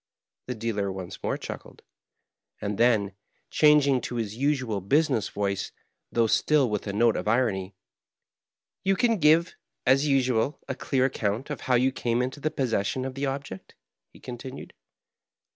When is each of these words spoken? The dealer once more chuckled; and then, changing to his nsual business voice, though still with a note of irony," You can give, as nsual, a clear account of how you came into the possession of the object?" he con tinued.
The 0.47 0.55
dealer 0.55 0.91
once 0.91 1.21
more 1.21 1.37
chuckled; 1.37 1.83
and 2.59 2.79
then, 2.79 3.13
changing 3.51 4.01
to 4.01 4.15
his 4.15 4.35
nsual 4.35 4.81
business 4.89 5.29
voice, 5.29 5.71
though 6.11 6.25
still 6.25 6.67
with 6.71 6.87
a 6.87 6.91
note 6.93 7.15
of 7.15 7.27
irony," 7.27 7.75
You 8.83 8.95
can 8.95 9.19
give, 9.19 9.53
as 9.85 10.07
nsual, 10.07 10.57
a 10.67 10.73
clear 10.73 11.05
account 11.05 11.51
of 11.51 11.61
how 11.61 11.75
you 11.75 11.91
came 11.91 12.23
into 12.23 12.39
the 12.39 12.49
possession 12.49 13.05
of 13.05 13.13
the 13.13 13.27
object?" 13.27 13.75
he 14.11 14.19
con 14.19 14.39
tinued. 14.39 14.71